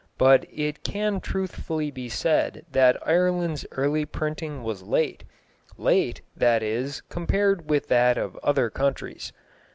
[0.17, 5.23] But it can truthfully be said that Ireland's early printing was late
[5.77, 9.31] late, that is, compared with that of other countries.